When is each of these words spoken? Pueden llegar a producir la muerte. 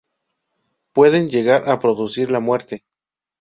Pueden 0.93 1.29
llegar 1.29 1.69
a 1.69 1.77
producir 1.77 2.31
la 2.31 2.39
muerte. 2.39 2.85